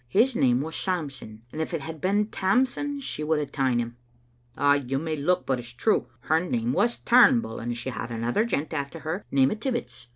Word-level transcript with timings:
His 0.09 0.35
name 0.35 0.61
was 0.61 0.75
Samson, 0.75 1.43
and 1.53 1.61
if 1.61 1.75
it 1.75 1.81
had 1.81 2.01
been 2.01 2.25
Tamson 2.31 2.99
she 3.01 3.23
would 3.23 3.37
hae 3.37 3.45
ta'en 3.45 3.77
him. 3.77 3.97
Ay, 4.57 4.77
you 4.77 4.97
may 4.97 5.15
look, 5.15 5.45
but 5.45 5.59
it's 5.59 5.73
true. 5.73 6.07
Her 6.21 6.39
name 6.39 6.73
was 6.73 6.97
TumbuU, 6.97 7.61
and 7.61 7.77
she 7.77 7.91
had 7.91 8.09
another 8.09 8.43
gent 8.43 8.73
after 8.73 9.01
her, 9.01 9.23
name 9.29 9.51
o' 9.51 9.53
Tibbets. 9.53 10.07